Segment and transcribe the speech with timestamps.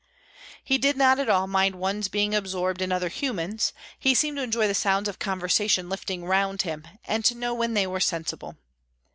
[0.63, 4.41] He did not at all mind one's being absorbed in other humans; he seemed to
[4.43, 8.57] enjoy the sounds of conversation lifting round him, and to know when they were sensible.